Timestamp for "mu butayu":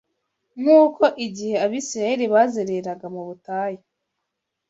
3.15-3.81